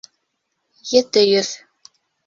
[1.01, 1.55] Ете йөҙ